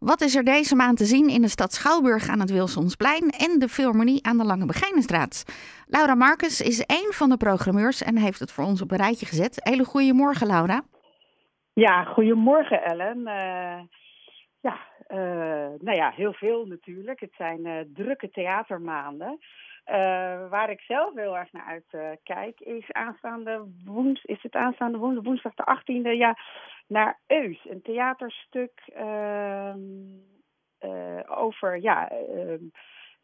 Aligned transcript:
Wat 0.00 0.20
is 0.20 0.36
er 0.36 0.44
deze 0.44 0.74
maand 0.74 0.96
te 0.96 1.04
zien 1.04 1.28
in 1.28 1.42
de 1.42 1.48
stad 1.48 1.72
Schouwburg 1.72 2.28
aan 2.28 2.40
het 2.40 2.50
Wilsonsplein 2.50 3.30
en 3.30 3.58
de 3.58 3.68
Philharmonie 3.68 4.26
aan 4.26 4.38
de 4.38 4.44
Lange 4.44 4.66
Begijnenstraat? 4.66 5.44
Laura 5.86 6.14
Marcus 6.14 6.60
is 6.60 6.80
één 6.80 7.12
van 7.12 7.28
de 7.28 7.36
programmeurs 7.36 8.02
en 8.02 8.16
heeft 8.16 8.40
het 8.40 8.52
voor 8.52 8.64
ons 8.64 8.82
op 8.82 8.90
een 8.90 8.96
rijtje 8.96 9.26
gezet. 9.26 9.60
Hele 9.62 9.84
goede 9.84 10.12
morgen, 10.12 10.46
Laura. 10.46 10.82
Ja, 11.72 12.04
goedemorgen 12.04 12.82
Ellen. 12.82 13.18
Uh, 13.18 14.01
ja, 14.62 14.78
uh, 15.08 15.80
nou 15.80 15.96
ja, 15.96 16.10
heel 16.10 16.32
veel 16.32 16.66
natuurlijk. 16.66 17.20
Het 17.20 17.34
zijn 17.36 17.66
uh, 17.66 17.80
drukke 17.94 18.30
theatermaanden. 18.30 19.38
waar 20.50 20.70
ik 20.70 20.80
zelf 20.80 21.14
heel 21.14 21.36
erg 21.36 21.52
naar 21.52 21.82
uitkijk 21.92 22.60
is 22.60 22.92
aanstaande 22.92 23.64
woens, 23.84 24.24
is 24.24 24.42
het 24.42 24.54
aanstaande 24.54 24.98
woensdag, 24.98 25.24
woensdag 25.24 25.54
de 25.54 25.80
18e, 25.80 26.16
ja, 26.16 26.36
naar 26.86 27.20
Eus, 27.26 27.66
een 27.68 27.82
theaterstuk 27.82 28.82
ehm, 28.86 29.80
over 31.26 31.80
ja, 31.80 32.08
ehm, 32.10 32.64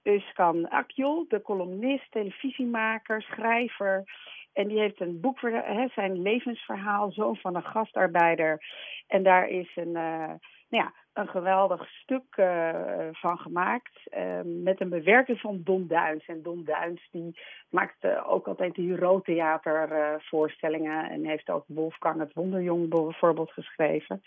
Euskan 0.02 0.68
Akjol, 0.68 1.24
de 1.28 1.42
columnist, 1.42 2.10
televisiemaker, 2.10 3.22
schrijver. 3.22 4.04
En 4.52 4.68
die 4.68 4.78
heeft 4.78 5.00
een 5.00 5.20
boek 5.20 5.38
voor 5.38 5.50
hè, 5.50 5.88
zijn 5.88 6.22
levensverhaal, 6.22 7.12
zoon 7.12 7.36
van 7.36 7.56
een 7.56 7.64
gastarbeider. 7.64 8.64
En 9.06 9.22
daar 9.22 9.48
is 9.48 9.76
een, 9.76 9.96
uh, 9.96 10.32
nou 10.68 10.84
ja, 10.84 10.92
een 11.12 11.28
geweldig 11.28 11.88
stuk 11.88 12.36
uh, 12.36 13.08
van 13.12 13.38
gemaakt. 13.38 14.00
Uh, 14.16 14.40
met 14.44 14.80
een 14.80 14.88
bewerking 14.88 15.40
van 15.40 15.60
Don 15.64 15.86
Duins. 15.86 16.26
En 16.26 16.42
Don 16.42 16.64
Duins 16.64 17.08
die 17.10 17.40
maakt 17.70 18.06
ook 18.24 18.48
altijd 18.48 18.74
die 18.74 19.22
Theater 19.22 19.88
voorstellingen. 20.22 21.10
En 21.10 21.24
heeft 21.24 21.50
ook 21.50 21.64
Wolfgang 21.66 22.20
het 22.20 22.32
Wonderjong 22.32 22.88
bijvoorbeeld 22.88 23.52
geschreven. 23.52 24.22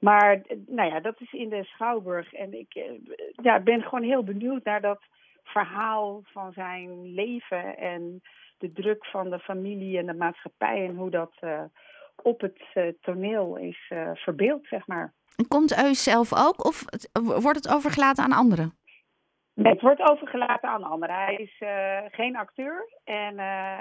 Maar 0.00 0.42
nou 0.66 0.90
ja, 0.90 1.00
dat 1.00 1.20
is 1.20 1.32
in 1.32 1.48
de 1.48 1.64
Schouwburg. 1.64 2.32
En 2.32 2.58
ik 2.58 3.00
ben 3.64 3.82
gewoon 3.82 4.02
heel 4.02 4.24
benieuwd 4.24 4.64
naar 4.64 4.80
dat 4.80 5.00
verhaal 5.42 6.22
van 6.24 6.52
zijn 6.52 7.14
leven 7.14 7.76
en 7.76 8.22
de 8.58 8.72
druk 8.72 9.06
van 9.06 9.30
de 9.30 9.38
familie 9.38 9.98
en 9.98 10.06
de 10.06 10.14
maatschappij 10.14 10.86
en 10.86 10.96
hoe 10.96 11.10
dat 11.10 11.32
op 12.22 12.40
het 12.40 12.96
toneel 13.00 13.56
is 13.56 13.92
verbeeld, 14.14 14.66
zeg 14.66 14.86
maar. 14.86 15.12
Komt 15.48 15.84
Eus 15.84 16.02
zelf 16.02 16.34
ook 16.34 16.64
of 16.64 16.84
wordt 17.42 17.64
het 17.64 17.74
overgelaten 17.74 18.24
aan 18.24 18.32
anderen? 18.32 18.76
Het 19.54 19.80
wordt 19.80 20.00
overgelaten 20.00 20.68
aan 20.68 20.84
anderen. 20.84 21.16
Hij 21.16 21.34
is 21.34 21.62
geen 22.10 22.36
acteur, 22.36 22.88
en, 23.04 23.34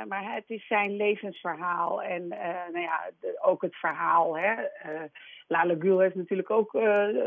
maar 0.07 0.33
het 0.33 0.43
is 0.47 0.67
zijn 0.67 0.95
levensverhaal. 0.95 2.01
En 2.01 2.27
nou 2.71 2.79
ja, 2.79 3.09
ook 3.41 3.61
het 3.61 3.75
verhaal. 3.75 4.37
Hè. 4.37 4.53
Lale 5.47 5.75
Gül 5.79 5.99
heeft 5.99 6.15
natuurlijk 6.15 6.49
ook 6.49 6.71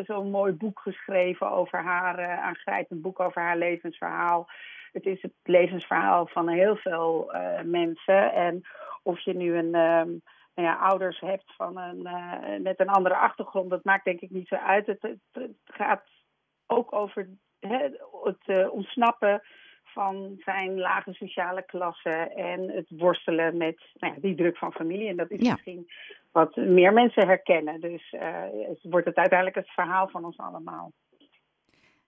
zo'n 0.02 0.30
mooi 0.30 0.52
boek 0.52 0.80
geschreven 0.80 1.50
over 1.50 1.82
haar, 1.82 2.38
aangrijpend 2.38 3.02
boek 3.02 3.20
over 3.20 3.42
haar 3.42 3.56
levensverhaal. 3.56 4.48
Het 4.92 5.06
is 5.06 5.22
het 5.22 5.34
levensverhaal 5.42 6.26
van 6.26 6.48
heel 6.48 6.76
veel 6.76 7.32
mensen. 7.64 8.32
En 8.32 8.62
of 9.02 9.20
je 9.20 9.34
nu 9.34 9.56
een, 9.56 9.74
um, 9.74 10.22
nou 10.54 10.68
ja, 10.68 10.74
ouders 10.74 11.20
hebt 11.20 11.54
van 11.56 11.78
een, 11.78 12.00
uh, 12.00 12.62
met 12.62 12.80
een 12.80 12.88
andere 12.88 13.16
achtergrond, 13.16 13.70
dat 13.70 13.84
maakt 13.84 14.04
denk 14.04 14.20
ik 14.20 14.30
niet 14.30 14.48
zo 14.48 14.54
uit. 14.54 14.86
Het, 14.86 15.02
het, 15.02 15.18
het 15.32 15.56
gaat 15.64 16.04
ook 16.66 16.92
over 16.92 17.28
hè, 17.60 17.88
het 18.22 18.46
uh, 18.46 18.72
ontsnappen 18.72 19.42
van 19.84 20.34
zijn 20.38 20.78
lage 20.78 21.12
sociale 21.12 21.62
klasse 21.62 22.10
en 22.34 22.70
het 22.70 22.86
worstelen 22.88 23.56
met 23.56 23.80
nou 23.94 24.14
ja, 24.14 24.20
die 24.20 24.34
druk 24.34 24.56
van 24.56 24.72
familie. 24.72 25.08
En 25.08 25.16
dat 25.16 25.30
is 25.30 25.40
ja. 25.40 25.52
misschien 25.52 25.90
wat 26.32 26.56
meer 26.56 26.92
mensen 26.92 27.26
herkennen. 27.26 27.80
Dus 27.80 28.14
wordt 28.82 29.06
het 29.06 29.16
uiteindelijk 29.16 29.56
het 29.56 29.70
verhaal 29.70 30.08
van 30.08 30.24
ons 30.24 30.38
allemaal. 30.38 30.92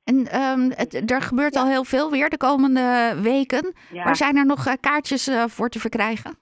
En 0.05 0.41
um, 0.41 0.71
het, 0.71 1.11
er 1.11 1.23
gebeurt 1.23 1.55
ja. 1.55 1.61
al 1.61 1.69
heel 1.69 1.85
veel 1.85 2.11
weer 2.11 2.31
de 2.31 2.37
komende 2.37 3.19
weken. 3.23 3.75
Maar 3.93 4.17
zijn 4.17 4.37
er 4.37 4.47
nog 4.47 4.67
uh, 4.67 4.73
kaartjes 4.81 5.29
uh, 5.29 5.45
voor 5.47 5.69
te 5.69 5.81
verkrijgen? 5.81 6.42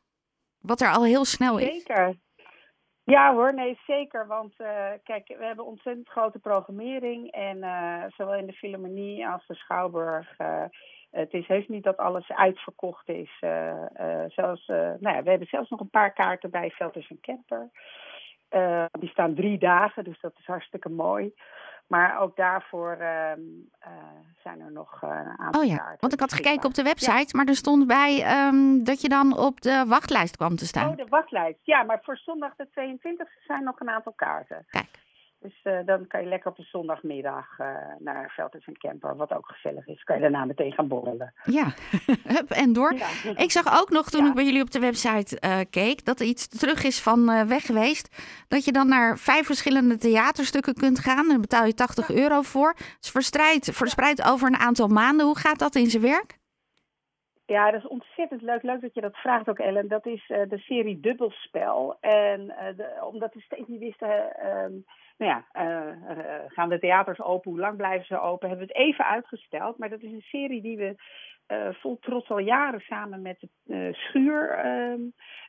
Wat 0.61 0.81
er 0.81 0.93
al 0.93 1.05
heel 1.05 1.25
snel 1.25 1.59
is. 1.59 1.67
Zeker. 1.67 2.15
Ja 3.05 3.33
hoor, 3.33 3.55
nee 3.55 3.79
zeker. 3.87 4.27
Want 4.27 4.55
uh, 4.59 4.89
kijk, 5.03 5.29
we 5.39 5.45
hebben 5.45 5.67
ontzettend 5.67 6.09
grote 6.09 6.39
programmering. 6.39 7.31
En 7.31 7.59
zowel 8.17 8.35
in 8.35 8.47
de 8.47 8.53
Philharmonie 8.53 9.29
als 9.29 9.47
de 9.47 9.55
Schouwburg. 9.55 10.37
het 11.11 11.33
is 11.33 11.47
heus 11.47 11.69
niet 11.69 11.85
dat 11.85 11.97
alles 11.97 12.31
uitverkocht 12.31 13.09
is. 13.09 13.39
zelfs, 14.29 14.67
nou 14.67 14.99
ja, 15.01 15.23
we 15.23 15.31
hebben 15.31 15.49
zelfs 15.49 15.71
nog 15.71 15.81
een 15.81 15.91
paar 15.91 16.13
kaarten 16.13 16.51
bij 16.51 16.71
Velders 16.71 17.11
en 17.11 17.21
Kemper. 17.21 17.71
Die 18.99 19.09
staan 19.09 19.35
drie 19.35 19.59
dagen, 19.59 20.05
dus 20.05 20.21
dat 20.21 20.33
is 20.39 20.47
hartstikke 20.47 20.89
mooi. 20.89 21.33
Maar 21.91 22.21
ook 22.21 22.37
daarvoor 22.37 22.97
uh, 23.01 23.07
uh, 23.07 23.93
zijn 24.43 24.61
er 24.61 24.73
nog 24.73 25.03
uh, 25.05 25.11
een 25.11 25.39
aantal 25.39 25.63
Oh 25.63 25.69
ja, 25.69 25.77
kaarten. 25.77 26.01
want 26.01 26.13
ik 26.13 26.21
had 26.21 26.33
gekeken 26.33 26.65
op 26.65 26.75
de 26.75 26.83
website, 26.83 27.13
ja. 27.13 27.37
maar 27.37 27.47
er 27.47 27.55
stond 27.55 27.87
bij 27.87 28.47
um, 28.47 28.85
dat 28.85 29.01
je 29.01 29.09
dan 29.09 29.39
op 29.39 29.61
de 29.61 29.85
wachtlijst 29.87 30.37
kwam 30.37 30.57
te 30.57 30.67
staan. 30.67 30.91
Oh, 30.91 30.97
de 30.97 31.07
wachtlijst. 31.09 31.59
Ja, 31.63 31.83
maar 31.83 32.01
voor 32.03 32.17
zondag 32.17 32.57
de 32.57 32.67
22e 32.67 33.45
zijn 33.47 33.65
nog 33.65 33.81
een 33.81 33.91
aantal 33.91 34.13
kaarten. 34.13 34.67
Kijk. 34.71 34.89
Dus 35.41 35.61
uh, 35.65 35.79
dan 35.87 36.07
kan 36.07 36.21
je 36.21 36.29
lekker 36.29 36.51
op 36.51 36.59
een 36.59 36.65
zondagmiddag 36.65 37.59
uh, 37.59 37.67
naar 37.99 38.33
Velders 38.37 38.67
en 38.67 38.79
Camper, 38.79 39.17
wat 39.17 39.33
ook 39.33 39.47
gezellig 39.47 39.87
is. 39.87 40.03
Kan 40.03 40.17
je 40.17 40.23
daarna 40.23 40.45
meteen 40.45 40.73
gaan 40.73 40.89
borrelen. 40.89 41.33
Ja, 41.45 41.65
Hup, 42.35 42.51
en 42.51 42.73
door. 42.73 42.95
Ja. 42.95 43.07
Ik 43.45 43.51
zag 43.51 43.81
ook 43.81 43.91
nog 43.91 44.11
toen 44.11 44.23
ja. 44.23 44.29
ik 44.29 44.35
bij 44.35 44.45
jullie 44.45 44.63
op 44.63 44.71
de 44.71 44.79
website 44.79 45.39
uh, 45.45 45.59
keek, 45.71 46.05
dat 46.05 46.21
er 46.21 46.27
iets 46.27 46.49
terug 46.49 46.85
is 46.85 47.03
van 47.03 47.49
weg 47.49 47.67
geweest. 47.67 48.23
Dat 48.49 48.65
je 48.65 48.73
dan 48.73 48.89
naar 48.89 49.19
vijf 49.19 49.47
verschillende 49.47 49.97
theaterstukken 49.97 50.75
kunt 50.75 50.99
gaan. 50.99 51.25
En 51.25 51.29
daar 51.29 51.41
betaal 51.41 51.65
je 51.65 51.75
80 51.75 52.11
euro 52.11 52.43
voor. 52.43 52.69
Het 52.69 52.97
is 53.01 53.11
verspreid, 53.11 53.71
verspreid 53.73 54.23
over 54.25 54.47
een 54.49 54.57
aantal 54.57 54.89
maanden. 54.89 55.27
Hoe 55.27 55.39
gaat 55.39 55.59
dat 55.59 55.75
in 55.75 55.91
zijn 55.91 56.03
werk? 56.03 56.40
Ja, 57.51 57.71
dat 57.71 57.83
is 57.83 57.89
ontzettend 57.89 58.43
leuk. 58.43 58.63
Leuk 58.63 58.81
dat 58.81 58.95
je 58.95 59.01
dat 59.01 59.17
vraagt 59.17 59.49
ook, 59.49 59.59
Ellen. 59.59 59.89
Dat 59.89 60.07
is 60.07 60.27
de 60.27 60.59
serie 60.59 61.01
Dubbelspel. 61.01 61.97
En 62.01 62.47
de, 62.77 62.99
omdat 63.13 63.35
we 63.35 63.41
steeds 63.41 63.69
niet 63.69 63.81
wisten 63.81 64.33
nou 65.21 65.33
ja, 65.33 65.45
uh, 65.53 66.43
gaan 66.47 66.69
de 66.69 66.79
theaters 66.79 67.21
open? 67.21 67.51
Hoe 67.51 67.61
lang 67.61 67.77
blijven 67.77 68.07
ze 68.07 68.21
open? 68.21 68.49
Hebben 68.49 68.67
we 68.67 68.73
het 68.73 68.83
even 68.83 69.05
uitgesteld. 69.05 69.79
Maar 69.79 69.89
dat 69.89 70.03
is 70.03 70.13
een 70.13 70.21
serie 70.21 70.63
die 70.63 70.77
we 70.77 70.95
vol 71.73 71.99
trots 71.99 72.31
al 72.31 72.39
jaren 72.39 72.81
samen 72.81 73.23
met 73.23 73.49
de 73.65 73.91
schuur 73.93 74.51
ehm, 74.51 75.01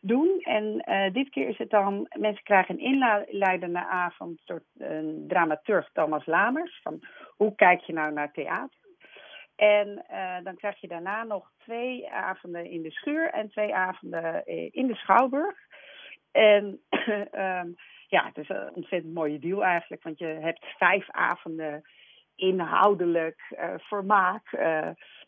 doen. 0.02 0.40
En 0.40 0.84
dit 1.14 1.30
keer 1.30 1.48
is 1.48 1.58
het 1.58 1.70
dan, 1.70 2.08
mensen 2.18 2.44
krijgen 2.44 2.76
een 2.76 3.16
inleidende 3.28 3.86
avond 3.86 4.42
door 4.46 4.64
een 4.78 5.26
dramaturg 5.28 5.90
Thomas 5.94 6.26
Lamers. 6.26 6.80
Van 6.84 7.00
hoe 7.38 7.56
kijk 7.56 7.82
je 7.82 7.94
nou 7.94 8.14
naar 8.14 8.32
theater? 8.32 8.80
En 9.62 10.06
dan 10.44 10.56
krijg 10.56 10.82
je 10.82 10.88
daarna 10.88 11.24
nog 11.24 11.52
twee 11.58 12.12
avonden 12.12 12.66
in 12.66 12.82
de 12.82 12.92
schuur 12.92 13.30
en 13.30 13.50
twee 13.50 13.76
avonden 13.76 14.46
in 14.72 14.88
de 14.88 14.96
Schouwburg. 14.96 15.58
En 16.32 16.80
um, 17.32 17.76
ja, 18.16 18.26
het 18.26 18.38
is 18.38 18.50
een 18.50 18.74
ontzettend 18.74 19.14
mooie 19.14 19.40
deal 19.40 19.64
eigenlijk. 19.64 20.04
Want 20.04 20.20
je 20.20 20.26
hebt 20.26 20.66
vijf 20.78 21.10
avonden 21.10 21.82
inhoudelijk, 22.36 23.42
uh, 23.52 23.74
vermaak, 23.78 24.52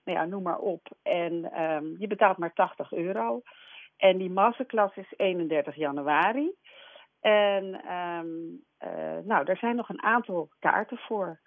nou 0.04 0.18
ja, 0.18 0.26
noem 0.26 0.44
maar 0.44 0.60
op. 0.60 0.88
En 1.04 1.62
um, 1.62 1.96
je 2.00 2.08
betaalt 2.08 2.38
maar 2.38 2.54
80 2.54 2.92
euro. 2.92 3.42
En 3.98 4.18
die 4.18 4.32
masterclass 4.32 4.96
is 4.96 5.14
31 5.18 5.76
januari. 5.76 6.52
En 7.22 7.64
um, 7.94 8.64
nou, 9.26 9.46
er 9.46 9.58
zijn 9.58 9.76
nog 9.76 9.90
een 9.90 10.04
aantal 10.04 10.50
kaarten 10.60 10.98
voor. 10.98 11.40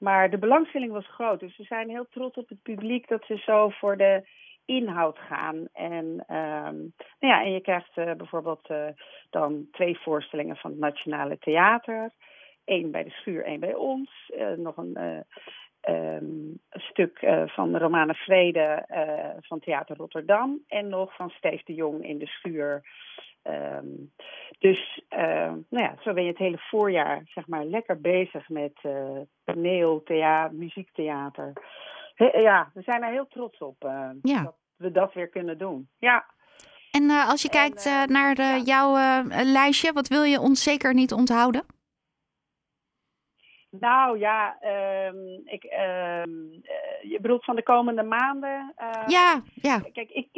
Maar 0.00 0.30
de 0.30 0.38
belangstelling 0.38 0.92
was 0.92 1.06
groot. 1.06 1.40
Dus 1.40 1.56
we 1.56 1.64
zijn 1.64 1.88
heel 1.88 2.06
trots 2.10 2.36
op 2.36 2.48
het 2.48 2.62
publiek 2.62 3.08
dat 3.08 3.24
ze 3.24 3.36
zo 3.36 3.68
voor 3.68 3.96
de 3.96 4.28
inhoud 4.64 5.18
gaan. 5.18 5.68
En, 5.72 6.04
um, 6.04 6.92
nou 7.18 7.32
ja, 7.34 7.42
en 7.42 7.52
je 7.52 7.60
krijgt 7.60 7.96
uh, 7.96 8.12
bijvoorbeeld 8.12 8.70
uh, 8.70 8.86
dan 9.30 9.68
twee 9.72 9.98
voorstellingen 9.98 10.56
van 10.56 10.70
het 10.70 10.80
Nationale 10.80 11.38
Theater. 11.38 12.10
Eén 12.64 12.90
bij 12.90 13.04
de 13.04 13.10
schuur, 13.10 13.44
één 13.44 13.60
bij 13.60 13.74
ons. 13.74 14.32
Uh, 14.36 14.50
nog 14.50 14.76
een 14.76 15.24
um, 15.88 16.60
stuk 16.70 17.18
van 17.46 17.76
Romane 17.76 18.14
Vrede 18.14 18.84
van 19.40 19.60
Theater 19.60 19.96
Rotterdam. 19.96 20.60
En 20.68 20.88
nog 20.88 21.16
van 21.16 21.30
Steef 21.30 21.62
de 21.62 21.74
Jong 21.74 22.04
in 22.04 22.18
de 22.18 22.26
schuur. 22.26 22.82
Um, 23.42 24.12
dus 24.58 25.04
nou 25.08 25.64
ja, 25.68 25.94
zo 26.00 26.12
ben 26.12 26.22
je 26.22 26.28
het 26.28 26.38
hele 26.38 26.58
voorjaar 26.58 27.22
zeg 27.24 27.46
maar 27.46 27.64
lekker 27.64 28.00
bezig 28.00 28.48
met 28.48 28.80
toneel, 29.44 30.02
theater, 30.02 30.56
muziektheater. 30.56 31.52
Ja, 32.32 32.70
we 32.74 32.82
zijn 32.82 33.02
er 33.02 33.10
heel 33.10 33.26
trots 33.26 33.58
op 33.58 33.84
uh, 33.84 34.10
ja. 34.22 34.42
dat 34.42 34.56
we 34.76 34.90
dat 34.90 35.14
weer 35.14 35.28
kunnen 35.28 35.58
doen. 35.58 35.88
Ja. 35.98 36.24
En 36.90 37.10
als 37.10 37.42
je 37.42 37.48
en, 37.48 37.54
kijkt 37.54 38.08
naar 38.10 38.36
ja. 38.36 38.56
jouw 38.56 39.22
lijstje, 39.44 39.92
wat 39.92 40.08
wil 40.08 40.22
je 40.22 40.40
ons 40.40 40.62
zeker 40.62 40.94
niet 40.94 41.12
onthouden? 41.12 41.64
Nou 43.80 44.18
ja, 44.18 44.56
um, 45.08 45.40
ik, 45.44 45.64
um, 45.64 46.50
je 47.02 47.18
bedoelt 47.20 47.44
van 47.44 47.56
de 47.56 47.62
komende 47.62 48.02
maanden? 48.02 48.74
Uh, 48.80 49.02
ja, 49.06 49.42
ja. 49.54 49.80
Kijk, 49.92 50.10
ik, 50.10 50.28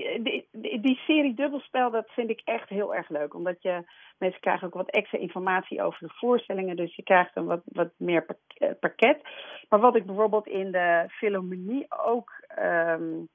die, 0.53 0.81
die, 0.81 0.97
serie 0.97 1.35
Dubbelspel, 1.35 1.91
dat 1.91 2.11
vind 2.11 2.31
ik 2.31 2.41
echt 2.45 2.69
heel 2.69 2.95
erg 2.95 3.09
leuk. 3.09 3.35
Omdat 3.35 3.63
je, 3.63 3.85
mensen 4.19 4.41
krijgen 4.41 4.67
ook 4.67 4.75
wat 4.75 4.91
extra 4.91 5.19
informatie 5.19 5.83
over 5.83 6.07
de 6.07 6.15
voorstellingen. 6.15 6.77
Dus 6.77 6.97
je 6.97 7.03
krijgt 7.03 7.37
een 7.37 7.47
wat, 7.47 7.63
wat 7.65 7.91
meer 7.97 8.27
pakket. 8.81 9.21
Maar 9.69 9.81
wat 9.81 9.97
ik 9.97 10.07
bijvoorbeeld 10.07 10.47
in 10.47 10.73
de 10.73 11.05
Philharmonie 11.09 11.87
ook 11.89 12.31
um, 12.59 13.29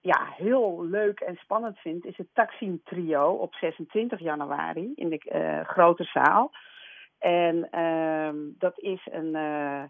ja, 0.00 0.28
heel 0.36 0.84
leuk 0.84 1.20
en 1.20 1.36
spannend 1.36 1.78
vind, 1.78 2.04
is 2.04 2.16
het 2.16 2.28
Taksim 2.32 2.80
Trio 2.84 3.30
op 3.30 3.54
26 3.54 4.20
januari 4.20 4.92
in 4.94 5.08
de 5.08 5.20
uh, 5.34 5.68
grote 5.68 6.04
zaal. 6.04 6.50
En 7.24 7.80
um, 7.80 8.54
dat 8.58 8.78
is 8.78 9.08
een, 9.10 9.26
uh, 9.26 9.82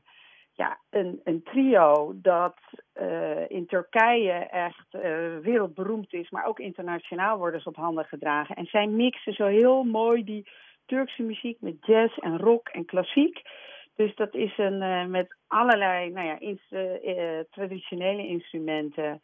ja, 0.52 0.78
een, 0.90 1.20
een 1.24 1.42
trio 1.42 2.12
dat 2.16 2.56
uh, 3.00 3.50
in 3.50 3.66
Turkije 3.66 4.32
echt 4.32 4.86
uh, 4.92 5.02
wereldberoemd 5.42 6.12
is, 6.12 6.30
maar 6.30 6.46
ook 6.46 6.58
internationaal 6.58 7.38
worden 7.38 7.60
ze 7.60 7.68
op 7.68 7.76
handen 7.76 8.04
gedragen. 8.04 8.56
En 8.56 8.66
zij 8.66 8.86
mixen 8.86 9.32
zo 9.32 9.46
heel 9.46 9.84
mooi 9.84 10.24
die 10.24 10.48
Turkse 10.86 11.22
muziek 11.22 11.60
met 11.60 11.86
jazz 11.86 12.18
en 12.18 12.38
rock 12.38 12.68
en 12.68 12.84
klassiek. 12.84 13.42
Dus 13.94 14.14
dat 14.14 14.34
is 14.34 14.58
een 14.58 15.10
met 15.10 15.36
allerlei 15.46 16.10
nou 16.10 16.26
ja, 16.26 16.38
traditionele 17.50 18.26
instrumenten 18.26 19.20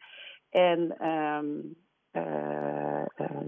en 0.49 1.07
um, 1.07 1.75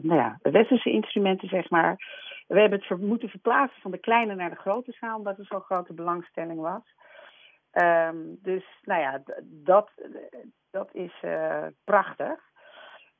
nou 0.02 0.20
ja, 0.20 0.40
westerse 0.42 0.92
instrumenten, 0.92 1.48
zeg 1.48 1.70
maar. 1.70 2.23
We 2.54 2.60
hebben 2.60 2.84
het 2.88 3.00
moeten 3.00 3.30
verplaatsen 3.30 3.82
van 3.82 3.92
de 3.92 3.98
kleine 3.98 4.36
naar 4.36 4.50
de 4.50 4.56
grote 4.56 4.92
zaal, 4.92 5.18
omdat 5.18 5.38
er 5.38 5.46
zo'n 5.46 5.62
grote 5.62 5.94
belangstelling 5.94 6.60
was. 6.60 6.82
Um, 7.72 8.38
dus 8.42 8.64
nou 8.82 9.02
ja, 9.02 9.24
dat, 9.44 9.92
dat 10.72 10.90
is 10.92 11.14
uh, 11.22 11.66
prachtig. 11.84 12.40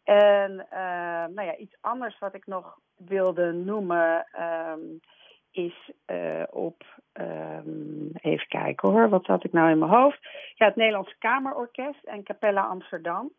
En 0.04 0.52
uh, 0.52 1.26
nou 1.36 1.42
ja, 1.42 1.56
iets 1.56 1.78
anders 1.82 2.20
wat 2.20 2.36
ik 2.36 2.48
nog 2.48 2.80
wilde 2.98 3.52
noemen 3.52 4.28
um, 4.40 5.00
is 5.52 5.92
uh, 6.08 6.44
op, 6.50 6.84
um, 7.14 8.12
even 8.14 8.48
kijken 8.48 8.90
hoor, 8.90 9.10
wat 9.10 9.26
had 9.26 9.44
ik 9.44 9.52
nou 9.52 9.70
in 9.70 9.80
mijn 9.80 9.92
hoofd? 9.92 10.20
Ja, 10.56 10.66
het 10.66 10.76
Nederlands 10.76 11.18
Kamerorkest 11.18 12.04
en 12.04 12.24
Capella 12.24 12.62
Amsterdam. 12.62 13.32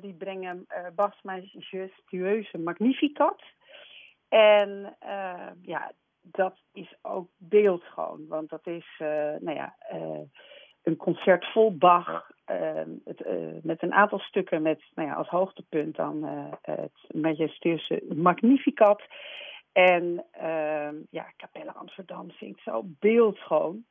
die 0.00 0.14
brengen 0.14 0.66
Bas 0.94 1.22
Majestueuze 1.22 2.58
Magnificat. 2.58 3.42
En 4.28 4.96
uh, 5.06 5.50
ja, 5.62 5.92
dat 6.22 6.56
is 6.72 6.94
ook 7.02 7.28
beeldschoon. 7.36 8.26
Want 8.28 8.48
dat 8.48 8.66
is, 8.66 8.86
uh, 8.98 9.08
nou 9.38 9.54
ja, 9.54 9.76
uh, 9.92 10.20
een 10.82 10.96
concert 10.96 11.44
vol 11.52 11.76
Bach. 11.76 12.34
Het, 13.04 13.24
met 13.62 13.82
een 13.82 13.92
aantal 13.92 14.18
stukken 14.18 14.62
met, 14.62 14.82
nou 14.94 15.08
ja, 15.08 15.14
als 15.14 15.28
hoogtepunt 15.28 15.96
dan 15.96 16.24
het 16.62 16.92
majestueuze 17.14 18.02
Magnificat. 18.14 19.02
En 19.72 20.24
ja, 21.10 21.32
Capelle 21.36 21.72
Amsterdam 21.72 22.30
zingt 22.30 22.62
zo 22.62 22.82
beeldschoon. 22.84 23.84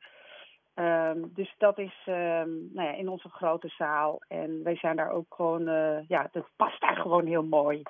Um, 0.74 1.30
dus 1.34 1.54
dat 1.58 1.78
is 1.78 1.94
um, 2.06 2.70
nou 2.72 2.88
ja, 2.88 2.92
in 2.92 3.08
onze 3.08 3.28
grote 3.28 3.68
zaal. 3.68 4.22
En 4.28 4.62
wij 4.62 4.76
zijn 4.76 4.96
daar 4.96 5.10
ook 5.10 5.34
gewoon, 5.34 5.64
ja, 6.08 6.28
dat 6.32 6.48
past 6.56 6.80
daar 6.80 6.96
gewoon 6.96 7.26
heel 7.26 7.44
mooi. 7.44 7.82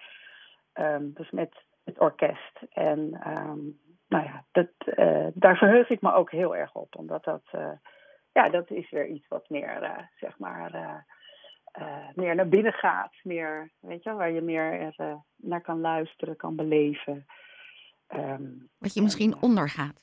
Um, 0.74 1.12
dus 1.14 1.30
met 1.30 1.64
het 1.86 1.98
orkest. 1.98 2.60
En 2.72 2.98
um, 3.26 3.80
nou 4.08 4.24
ja, 4.24 4.44
dat, 4.52 4.98
uh, 4.98 5.26
daar 5.34 5.56
verheug 5.56 5.90
ik 5.90 6.00
me 6.00 6.12
ook 6.12 6.30
heel 6.30 6.56
erg 6.56 6.74
op. 6.74 6.96
Omdat 6.96 7.24
dat, 7.24 7.42
uh, 7.54 7.72
ja, 8.32 8.48
dat 8.48 8.70
is 8.70 8.90
weer 8.90 9.06
iets 9.06 9.28
wat 9.28 9.48
meer, 9.48 9.82
uh, 9.82 9.98
zeg 10.16 10.38
maar, 10.38 11.04
meer 12.14 12.34
naar 12.34 12.48
binnen 12.48 12.72
gaat. 12.72 13.12
Meer, 13.22 13.72
weet 13.80 14.02
je, 14.02 14.12
waar 14.12 14.30
je 14.30 14.40
meer 14.40 14.94
naar 15.36 15.60
kan 15.60 15.80
luisteren, 15.80 16.36
kan 16.36 16.56
beleven. 16.56 17.26
Um, 18.14 18.68
wat 18.78 18.94
je 18.94 19.02
misschien 19.02 19.32
en, 19.32 19.42
ondergaat. 19.42 20.02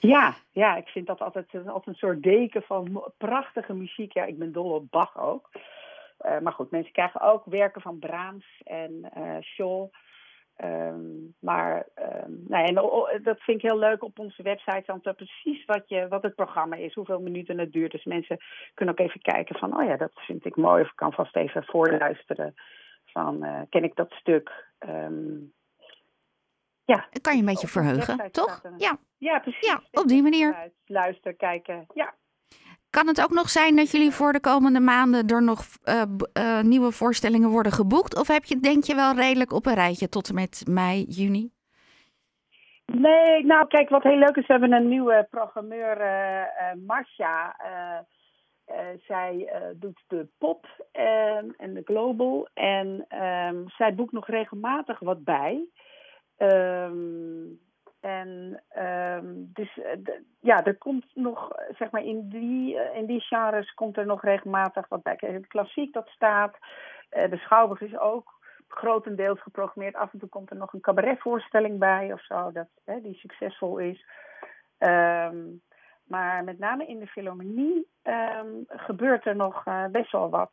Ja, 0.00 0.34
ja, 0.50 0.76
ik 0.76 0.88
vind 0.88 1.06
dat 1.06 1.20
altijd, 1.20 1.54
altijd 1.54 1.86
een 1.86 1.94
soort 1.94 2.22
deken 2.22 2.62
van 2.62 3.12
prachtige 3.16 3.74
muziek. 3.74 4.12
Ja, 4.12 4.24
ik 4.24 4.38
ben 4.38 4.52
dol 4.52 4.72
op 4.72 4.90
Bach 4.90 5.18
ook. 5.18 5.50
maar 6.42 6.52
goed, 6.52 6.70
mensen 6.70 6.92
krijgen 6.92 7.20
ook 7.20 7.44
werken 7.44 7.80
van 7.80 7.98
Brahms 7.98 8.62
en 8.64 9.10
Scholl. 9.40 9.90
Um, 10.64 11.34
maar 11.38 11.86
um, 12.24 12.44
nou 12.48 12.66
en 12.66 12.74
dat 13.22 13.40
vind 13.40 13.62
ik 13.62 13.70
heel 13.70 13.78
leuk 13.78 14.02
op 14.02 14.18
onze 14.18 14.42
website. 14.42 14.82
Dan 14.86 15.00
precies 15.00 15.64
wat, 15.64 15.82
je, 15.86 16.08
wat 16.08 16.22
het 16.22 16.34
programma 16.34 16.76
is, 16.76 16.94
hoeveel 16.94 17.20
minuten 17.20 17.58
het 17.58 17.72
duurt. 17.72 17.92
Dus 17.92 18.04
mensen 18.04 18.38
kunnen 18.74 18.98
ook 18.98 19.06
even 19.06 19.20
kijken 19.20 19.58
van, 19.58 19.80
oh 19.80 19.84
ja, 19.84 19.96
dat 19.96 20.12
vind 20.14 20.44
ik 20.44 20.56
mooi. 20.56 20.82
Of 20.82 20.90
ik 20.90 20.96
kan 20.96 21.12
vast 21.12 21.36
even 21.36 21.64
voorluisteren 21.64 22.54
van, 23.04 23.44
uh, 23.44 23.60
ken 23.68 23.84
ik 23.84 23.94
dat 23.94 24.12
stuk? 24.12 24.70
Um, 24.78 25.52
ja. 26.84 27.06
Dat 27.10 27.22
kan 27.22 27.34
je 27.34 27.40
een 27.40 27.46
beetje 27.46 27.66
verheugen, 27.66 28.32
toch? 28.32 28.62
Ja. 28.76 28.98
ja, 29.18 29.38
precies. 29.38 29.66
Ja, 29.66 29.82
op 29.92 30.08
die 30.08 30.22
manier. 30.22 30.72
Luisteren, 30.86 31.36
kijken, 31.36 31.86
ja. 31.94 32.14
Kan 32.90 33.06
het 33.06 33.22
ook 33.22 33.30
nog 33.30 33.48
zijn 33.48 33.76
dat 33.76 33.90
jullie 33.90 34.10
voor 34.10 34.32
de 34.32 34.40
komende 34.40 34.80
maanden 34.80 35.26
er 35.26 35.42
nog 35.42 35.60
uh, 35.84 36.02
uh, 36.38 36.60
nieuwe 36.60 36.92
voorstellingen 36.92 37.48
worden 37.48 37.72
geboekt? 37.72 38.18
Of 38.18 38.28
heb 38.28 38.44
je, 38.44 38.60
denk 38.60 38.84
je 38.84 38.94
wel 38.94 39.14
redelijk 39.14 39.52
op 39.52 39.66
een 39.66 39.74
rijtje 39.74 40.08
tot 40.08 40.28
en 40.28 40.34
met 40.34 40.64
mei, 40.68 41.04
juni? 41.08 41.50
Nee, 42.86 43.44
nou 43.44 43.66
kijk, 43.66 43.88
wat 43.88 44.02
heel 44.02 44.18
leuk 44.18 44.36
is, 44.36 44.46
we 44.46 44.52
hebben 44.52 44.72
een 44.72 44.88
nieuwe 44.88 45.26
programmeur, 45.30 46.00
uh, 46.00 46.86
Marcia. 46.86 47.56
zij 49.06 49.52
doet 49.74 50.02
de 50.06 50.28
pop 50.38 50.66
en 51.56 51.74
de 51.74 51.82
global. 51.84 52.48
En 52.54 53.06
um, 53.22 53.68
zij 53.68 53.94
boekt 53.94 54.12
nog 54.12 54.26
regelmatig 54.26 54.98
wat 54.98 55.24
bij. 55.24 55.64
Um, 56.38 57.60
en 58.08 58.62
um, 58.84 59.50
dus 59.52 59.76
uh, 59.76 60.16
ja, 60.40 60.64
er 60.64 60.78
komt 60.78 61.04
nog, 61.14 61.50
zeg 61.78 61.90
maar, 61.90 62.02
in 62.02 62.28
die, 62.28 62.74
uh, 62.74 62.96
in 62.96 63.06
die 63.06 63.20
genres 63.20 63.74
komt 63.74 63.96
er 63.96 64.06
nog 64.06 64.22
regelmatig 64.22 64.88
wat 64.88 65.02
bij. 65.02 65.16
Het 65.18 65.46
klassiek 65.46 65.92
dat 65.92 66.08
staat, 66.08 66.56
uh, 67.10 67.30
de 67.30 67.36
Schouwburg 67.36 67.80
is 67.80 67.98
ook 67.98 68.36
grotendeels 68.68 69.42
geprogrammeerd. 69.42 69.94
Af 69.94 70.12
en 70.12 70.18
toe 70.18 70.28
komt 70.28 70.50
er 70.50 70.56
nog 70.56 70.72
een 70.72 70.80
cabaretvoorstelling 70.80 71.78
bij 71.78 72.12
of 72.12 72.24
zo, 72.24 72.52
dat, 72.52 72.68
die 73.02 73.14
succesvol 73.14 73.78
is. 73.78 74.06
Um, 74.78 75.62
maar 76.04 76.44
met 76.44 76.58
name 76.58 76.86
in 76.86 76.98
de 76.98 77.06
Philharmonie 77.06 77.88
um, 78.02 78.64
gebeurt 78.66 79.26
er 79.26 79.36
nog 79.36 79.64
best 79.90 80.12
wel 80.12 80.30
wat. 80.30 80.52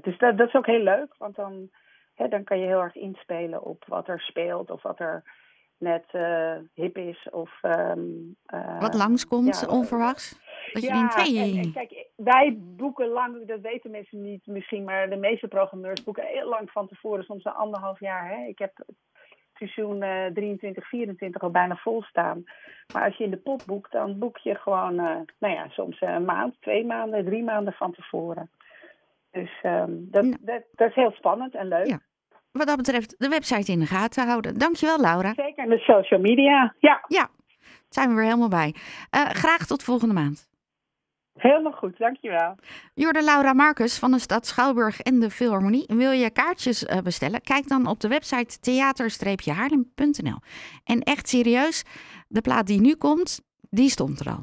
dus 0.00 0.18
dat, 0.18 0.38
dat 0.38 0.48
is 0.48 0.54
ook 0.54 0.66
heel 0.66 0.82
leuk, 0.82 1.14
want 1.18 1.36
dan, 1.36 1.70
hè, 2.14 2.28
dan 2.28 2.44
kan 2.44 2.58
je 2.58 2.66
heel 2.66 2.80
erg 2.80 2.94
inspelen 2.94 3.62
op 3.62 3.84
wat 3.86 4.08
er 4.08 4.20
speelt 4.20 4.70
of 4.70 4.82
wat 4.82 5.00
er 5.00 5.22
net 5.78 6.04
uh, 6.12 6.56
hip 6.74 6.96
is 6.96 7.28
of... 7.30 7.58
Um, 7.62 8.36
uh, 8.54 8.80
Wat 8.80 8.94
langskomt, 8.94 9.60
ja, 9.60 9.68
onverwachts? 9.68 10.38
Dat 10.72 10.82
je 10.82 10.88
ja, 10.88 10.94
denkt, 10.94 11.14
hey. 11.14 11.50
en, 11.50 11.58
en, 11.58 11.72
kijk, 11.72 12.06
wij 12.16 12.58
boeken 12.60 13.08
lang, 13.08 13.46
dat 13.46 13.60
weten 13.60 13.90
mensen 13.90 14.22
niet 14.22 14.46
misschien, 14.46 14.84
maar 14.84 15.10
de 15.10 15.16
meeste 15.16 15.48
programmeurs 15.48 16.04
boeken 16.04 16.24
heel 16.24 16.48
lang 16.48 16.70
van 16.70 16.88
tevoren, 16.88 17.24
soms 17.24 17.44
een 17.44 17.52
anderhalf 17.52 18.00
jaar. 18.00 18.28
Hè. 18.28 18.46
Ik 18.46 18.58
heb 18.58 18.84
seizoen 19.52 20.02
uh, 20.02 20.26
23, 20.26 20.88
24 20.88 21.42
al 21.42 21.50
bijna 21.50 21.76
vol 21.76 22.02
staan. 22.02 22.44
Maar 22.92 23.04
als 23.04 23.16
je 23.16 23.24
in 23.24 23.30
de 23.30 23.36
pop 23.36 23.62
boekt, 23.66 23.92
dan 23.92 24.18
boek 24.18 24.38
je 24.38 24.54
gewoon, 24.54 24.92
uh, 24.92 25.16
nou 25.38 25.54
ja, 25.54 25.68
soms 25.68 26.00
een 26.00 26.24
maand, 26.24 26.56
twee 26.60 26.86
maanden, 26.86 27.24
drie 27.24 27.42
maanden 27.42 27.72
van 27.72 27.92
tevoren. 27.92 28.50
Dus 29.30 29.50
um, 29.62 30.08
dat, 30.10 30.24
dat, 30.40 30.62
dat, 30.72 30.88
is 30.88 30.94
heel 30.94 31.12
spannend 31.12 31.54
en 31.54 31.68
leuk. 31.68 31.86
Ja 31.86 32.00
wat 32.52 32.66
dat 32.66 32.76
betreft 32.76 33.14
de 33.18 33.28
website 33.28 33.72
in 33.72 33.78
de 33.78 33.86
gaten 33.86 34.26
houden. 34.26 34.58
Dankjewel, 34.58 35.00
Laura. 35.00 35.32
Zeker, 35.34 35.64
en 35.64 35.70
de 35.70 35.78
social 35.78 36.20
media. 36.20 36.74
Ja. 36.78 37.04
Ja, 37.08 37.28
zijn 37.88 38.08
we 38.08 38.14
weer 38.14 38.24
helemaal 38.24 38.48
bij. 38.48 38.74
Uh, 39.16 39.20
graag 39.24 39.66
tot 39.66 39.82
volgende 39.82 40.14
maand. 40.14 40.48
Helemaal 41.38 41.72
goed, 41.72 41.98
dankjewel. 41.98 42.54
Jorde 42.94 43.24
Laura 43.24 43.52
Marcus 43.52 43.98
van 43.98 44.10
de 44.10 44.18
stad 44.18 44.46
Schouwburg 44.46 45.00
en 45.00 45.20
de 45.20 45.30
Philharmonie. 45.30 45.84
Wil 45.86 46.10
je 46.10 46.30
kaartjes 46.30 46.82
uh, 46.82 46.98
bestellen? 46.98 47.40
Kijk 47.40 47.68
dan 47.68 47.86
op 47.86 48.00
de 48.00 48.08
website 48.08 48.58
theater-haarlem.nl. 48.60 50.38
En 50.84 51.00
echt 51.00 51.28
serieus, 51.28 51.84
de 52.28 52.40
plaat 52.40 52.66
die 52.66 52.80
nu 52.80 52.94
komt, 52.94 53.40
die 53.70 53.90
stond 53.90 54.20
er 54.20 54.30
al. 54.30 54.42